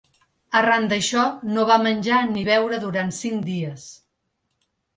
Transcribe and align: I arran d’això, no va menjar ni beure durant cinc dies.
I 0.19 0.53
arran 0.59 0.87
d’això, 0.93 1.25
no 1.51 1.67
va 1.73 1.77
menjar 1.83 2.23
ni 2.31 2.47
beure 2.49 2.81
durant 2.87 3.15
cinc 3.21 3.47
dies. 3.53 3.87